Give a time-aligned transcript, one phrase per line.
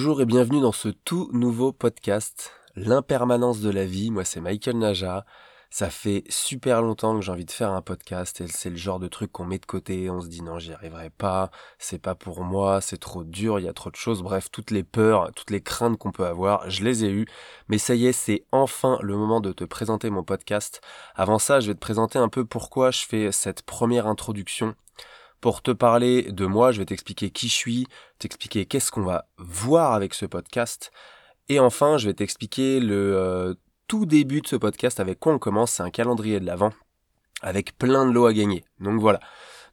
[0.00, 4.10] Bonjour et bienvenue dans ce tout nouveau podcast, L'impermanence de la vie.
[4.10, 5.26] Moi c'est Michael Naja.
[5.68, 8.98] Ça fait super longtemps que j'ai envie de faire un podcast et c'est le genre
[8.98, 12.14] de truc qu'on met de côté, on se dit non j'y arriverai pas, c'est pas
[12.14, 15.32] pour moi, c'est trop dur, il y a trop de choses, bref toutes les peurs,
[15.36, 17.26] toutes les craintes qu'on peut avoir, je les ai eues,
[17.68, 20.80] mais ça y est c'est enfin le moment de te présenter mon podcast.
[21.14, 24.74] Avant ça je vais te présenter un peu pourquoi je fais cette première introduction
[25.40, 27.86] pour te parler de moi, je vais t'expliquer qui je suis,
[28.18, 30.90] t'expliquer qu'est-ce qu'on va voir avec ce podcast.
[31.48, 33.54] Et enfin, je vais t'expliquer le euh,
[33.88, 35.72] tout début de ce podcast avec quoi on commence.
[35.72, 36.72] C'est un calendrier de l'avant
[37.42, 38.64] avec plein de lots à gagner.
[38.78, 39.20] Donc voilà.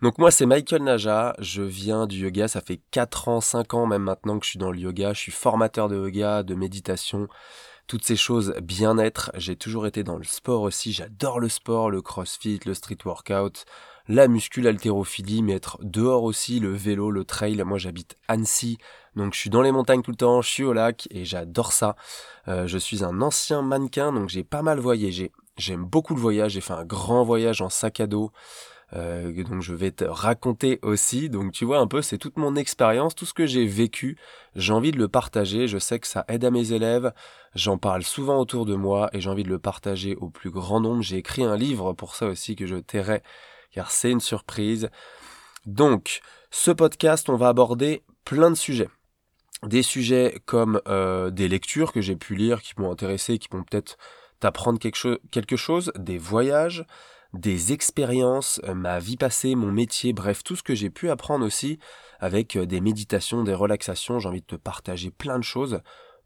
[0.02, 3.88] Donc moi c'est Michael Naja, je viens du yoga, ça fait 4 ans, 5 ans
[3.88, 7.28] même maintenant que je suis dans le yoga, je suis formateur de yoga, de méditation,
[7.88, 12.04] toutes ces choses bien-être, j'ai toujours été dans le sport aussi, j'adore le sport, le
[12.04, 13.66] crossfit, le street workout,
[14.08, 17.62] la muscule, l'haltérophilie, mais dehors aussi, le vélo, le trail.
[17.66, 18.78] Moi, j'habite Annecy,
[19.16, 21.72] donc je suis dans les montagnes tout le temps, je suis au lac et j'adore
[21.74, 21.96] ça.
[22.48, 25.32] Euh, je suis un ancien mannequin, donc j'ai pas mal voyagé.
[25.58, 28.32] J'aime beaucoup le voyage, j'ai fait un grand voyage en sac à dos.
[28.94, 31.30] Euh, donc je vais te raconter aussi.
[31.30, 34.18] Donc tu vois un peu, c'est toute mon expérience, tout ce que j'ai vécu.
[34.56, 35.68] J'ai envie de le partager.
[35.68, 37.12] Je sais que ça aide à mes élèves.
[37.56, 40.80] J'en parle souvent autour de moi et j'ai envie de le partager au plus grand
[40.80, 41.02] nombre.
[41.02, 43.24] J'ai écrit un livre pour ça aussi que je tairai
[43.78, 44.90] car c'est une surprise.
[45.68, 48.90] Donc, ce podcast, on va aborder plein de sujets.
[49.62, 53.62] Des sujets comme euh, des lectures que j'ai pu lire, qui m'ont intéressé, qui vont
[53.62, 54.00] peut-être
[54.40, 56.86] t'apprendre quelque, quelque chose, des voyages,
[57.34, 61.46] des expériences, euh, ma vie passée, mon métier, bref, tout ce que j'ai pu apprendre
[61.46, 61.78] aussi
[62.20, 64.18] avec euh, des méditations, des relaxations.
[64.18, 65.82] J'ai envie de te partager plein de choses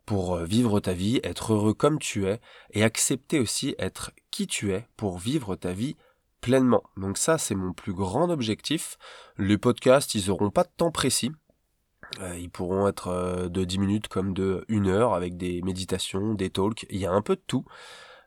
[0.06, 2.40] pour vivre ta vie, être heureux comme tu es
[2.72, 5.98] et accepter aussi être qui tu es pour vivre ta vie
[6.42, 6.84] pleinement.
[6.98, 8.98] Donc ça, c'est mon plus grand objectif.
[9.38, 11.32] Les podcasts, ils n'auront pas de temps précis.
[12.20, 16.34] Euh, ils pourront être euh, de 10 minutes comme de 1 heure avec des méditations,
[16.34, 16.86] des talks.
[16.90, 17.64] Il y a un peu de tout.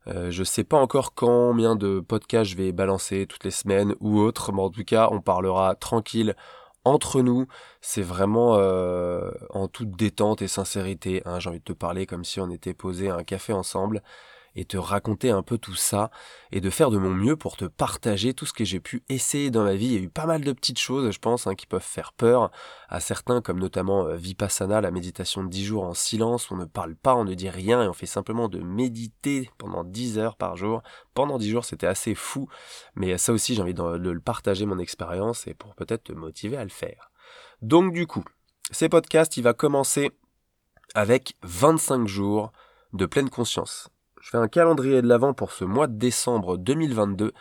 [0.07, 4.21] Euh, je sais pas encore combien de podcasts je vais balancer toutes les semaines ou
[4.21, 6.35] autres, mais en tout cas, on parlera tranquille
[6.85, 7.47] entre nous.
[7.81, 8.59] C'est vraiment
[9.51, 11.23] en toute détente et sincérité.
[11.25, 11.41] Hein.
[11.41, 14.03] J'ai envie de te parler comme si on était posé à un café ensemble
[14.57, 16.11] et te raconter un peu tout ça
[16.53, 19.51] et de faire de mon mieux pour te partager tout ce que j'ai pu essayer
[19.51, 19.87] dans ma vie.
[19.87, 22.13] Il y a eu pas mal de petites choses, je pense, hein, qui peuvent faire
[22.13, 22.51] peur
[22.89, 26.51] à certains, comme notamment euh, Vipassana, la méditation de 10 jours en silence.
[26.51, 29.85] On ne parle pas, on ne dit rien et on fait simplement de méditer pendant
[29.85, 30.83] 10 heures par jour.
[31.15, 32.49] Pendant 10 jours, c'était assez fou.
[32.95, 36.13] Mais ça aussi, j'ai envie de, de le partager mon expérience et pour peut-être te
[36.13, 37.11] motiver à le faire.
[37.63, 38.25] Donc du coup,
[38.71, 40.11] ces podcasts, il va commencer
[40.95, 42.53] avec 25 jours
[42.93, 43.89] de pleine conscience.
[44.25, 47.33] Je fais un calendrier de l'avant pour ce mois de décembre 2022.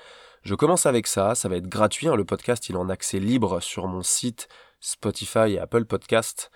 [0.41, 2.17] Je commence avec ça, ça va être gratuit, hein.
[2.17, 4.49] le podcast il est en accès libre sur mon site
[4.81, 6.51] Spotify et Apple Podcast.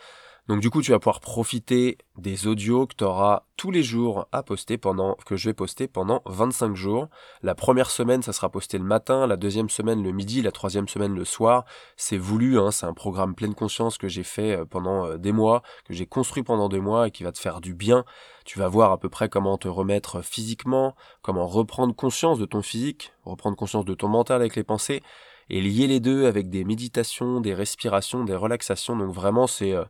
[0.48, 4.30] Donc du coup, tu vas pouvoir profiter des audios que tu auras tous les jours
[4.32, 7.10] à poster pendant que je vais poster pendant 25 jours.
[7.44, 10.88] La première semaine, ça sera posté le matin, la deuxième semaine le midi, la troisième
[10.88, 11.66] semaine le soir.
[11.98, 15.34] C'est voulu, hein, c'est un programme pleine conscience que j'ai fait euh, pendant euh, des
[15.34, 18.06] mois, que j'ai construit pendant des mois et qui va te faire du bien.
[18.46, 22.62] Tu vas voir à peu près comment te remettre physiquement, comment reprendre conscience de ton
[22.62, 25.04] physique, reprendre conscience de ton mental avec les pensées
[25.50, 28.96] et lier les deux avec des méditations, des respirations, des relaxations.
[28.96, 29.84] Donc vraiment, c'est euh,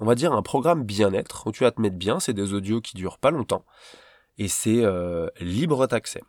[0.00, 2.20] on va dire, un programme bien-être où tu vas te mettre bien.
[2.20, 3.64] C'est des audios qui durent pas longtemps
[4.38, 6.22] et c'est euh, libre d'accès.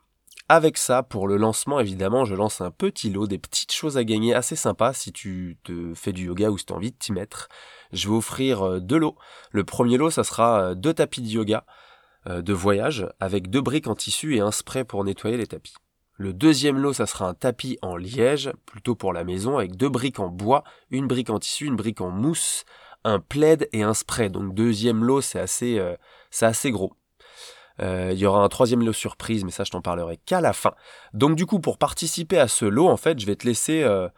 [0.47, 4.03] Avec ça, pour le lancement, évidemment, je lance un petit lot, des petites choses à
[4.03, 6.97] gagner assez sympas si tu te fais du yoga ou si tu as envie de
[6.97, 7.49] t'y mettre.
[7.91, 9.15] Je vais offrir euh, deux lots.
[9.51, 11.65] Le premier lot, ça sera euh, deux tapis de yoga
[12.27, 15.75] de voyage avec deux briques en tissu et un spray pour nettoyer les tapis.
[16.17, 19.89] Le deuxième lot, ça sera un tapis en liège, plutôt pour la maison, avec deux
[19.89, 22.63] briques en bois, une brique en tissu, une brique en mousse,
[23.05, 24.29] un plaid et un spray.
[24.29, 25.95] Donc deuxième lot, c'est assez, euh,
[26.41, 26.93] assez gros.
[27.81, 30.53] Euh, il y aura un troisième lot surprise, mais ça je t'en parlerai qu'à la
[30.53, 30.73] fin.
[31.13, 34.09] Donc du coup, pour participer à ce lot, en fait, je vais te laisser euh,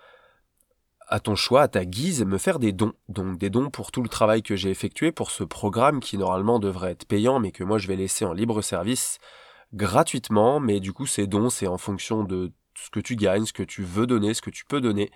[1.07, 2.93] à ton choix, à ta guise, me faire des dons.
[3.09, 6.59] Donc des dons pour tout le travail que j'ai effectué pour ce programme qui normalement
[6.59, 9.19] devrait être payant, mais que moi je vais laisser en libre service
[9.73, 10.59] gratuitement.
[10.61, 13.63] Mais du coup, ces dons, c'est en fonction de ce que tu gagnes, ce que
[13.63, 15.11] tu veux donner, ce que tu peux donner.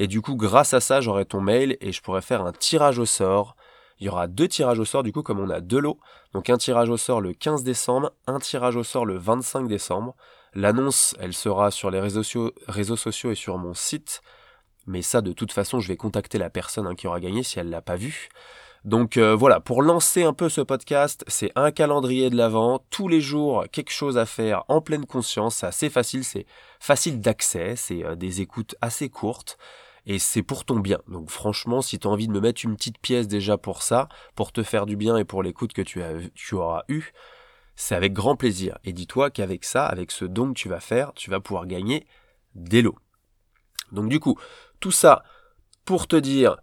[0.00, 3.00] Et du coup, grâce à ça, j'aurai ton mail et je pourrai faire un tirage
[3.00, 3.56] au sort.
[3.98, 5.98] Il y aura deux tirages au sort, du coup, comme on a deux lots.
[6.32, 10.14] Donc un tirage au sort le 15 décembre, un tirage au sort le 25 décembre.
[10.54, 14.22] L'annonce, elle sera sur les réseaux sociaux, et sur mon site.
[14.86, 17.58] Mais ça, de toute façon, je vais contacter la personne hein, qui aura gagné si
[17.58, 18.28] elle ne l'a pas vu.
[18.84, 23.08] Donc euh, voilà, pour lancer un peu ce podcast, c'est un calendrier de l'avant, tous
[23.08, 26.46] les jours quelque chose à faire en pleine conscience, c'est assez facile, c'est
[26.78, 29.58] facile d'accès, c'est euh, des écoutes assez courtes.
[30.08, 30.98] Et c'est pour ton bien.
[31.06, 34.08] Donc franchement, si tu as envie de me mettre une petite pièce déjà pour ça,
[34.34, 37.12] pour te faire du bien et pour l'écoute que tu, as, tu auras eu,
[37.76, 38.78] c'est avec grand plaisir.
[38.84, 42.06] Et dis-toi qu'avec ça, avec ce don que tu vas faire, tu vas pouvoir gagner
[42.54, 42.96] des lots.
[43.92, 44.38] Donc du coup,
[44.80, 45.24] tout ça
[45.84, 46.56] pour te dire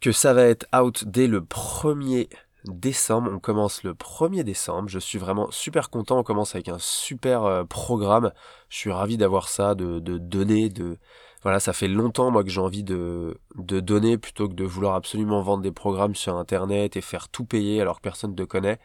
[0.00, 2.28] que ça va être out dès le 1er
[2.64, 3.30] décembre.
[3.32, 4.88] On commence le 1er décembre.
[4.88, 6.18] Je suis vraiment super content.
[6.18, 8.32] On commence avec un super euh, programme.
[8.70, 10.98] Je suis ravi d'avoir ça, de donner, de,
[11.42, 14.94] voilà, ça fait longtemps moi que j'ai envie de, de donner plutôt que de vouloir
[14.94, 18.42] absolument vendre des programmes sur internet et faire tout payer alors que personne ne te
[18.42, 18.78] connaît.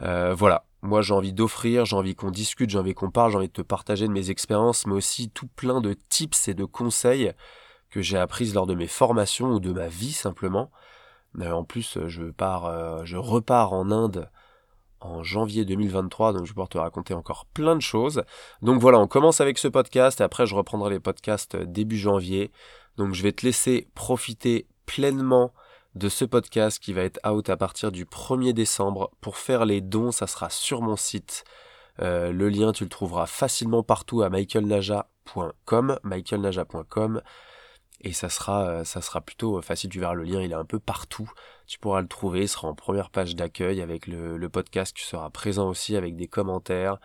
[0.00, 3.38] Euh, voilà, moi j'ai envie d'offrir, j'ai envie qu'on discute, j'ai envie qu'on parle, j'ai
[3.38, 6.64] envie de te partager de mes expériences, mais aussi tout plein de tips et de
[6.64, 7.32] conseils
[7.88, 10.70] que j'ai apprises lors de mes formations ou de ma vie simplement.
[11.40, 14.28] Euh, en plus, je pars, euh, je repars en Inde
[15.00, 18.22] en janvier 2023, donc je vais pouvoir te raconter encore plein de choses.
[18.62, 22.50] Donc voilà, on commence avec ce podcast, et après je reprendrai les podcasts début janvier.
[22.96, 25.52] Donc je vais te laisser profiter pleinement
[25.94, 29.10] de ce podcast qui va être out à partir du 1er décembre.
[29.20, 31.44] Pour faire les dons, ça sera sur mon site.
[32.00, 37.22] Euh, le lien, tu le trouveras facilement partout à michaelnaja.com, michaelnaja.com
[38.06, 39.90] et ça sera, euh, ça sera plutôt facile.
[39.90, 41.28] Tu verras le lien, il est un peu partout.
[41.66, 45.28] Tu pourras le trouver, il sera en première page d'accueil avec le, podcast qui sera
[45.30, 46.98] présent aussi avec des commentaires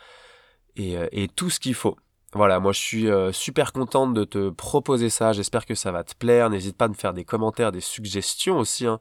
[0.75, 1.98] et, euh, tout ce qu'il faut.
[2.33, 5.33] Voilà, moi je suis euh, super contente de te proposer ça.
[5.33, 6.51] J'espère que ça va te plaire.
[6.51, 9.00] N'hésite pas à me faire des commentaires, des suggestions aussi, hein,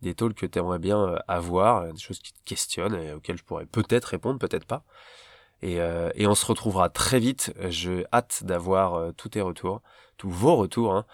[0.00, 3.44] des talks que tu aimerais bien avoir, des choses qui te questionnent et auxquelles je
[3.44, 4.84] pourrais peut-être répondre, peut-être pas.
[5.62, 7.54] Et, et, on se retrouvera très vite.
[7.68, 9.80] Je hâte d'avoir tous tes retours
[10.22, 10.94] tous vos retours.
[10.94, 11.04] Hein.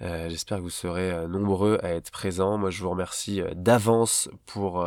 [0.00, 2.56] Euh, j'espère que vous serez euh, nombreux à être présents.
[2.56, 4.86] Moi, je vous remercie euh, d'avance pour,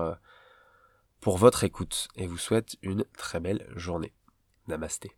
[1.19, 4.13] pour votre écoute et vous souhaite une très belle journée.
[4.69, 5.11] Namasté.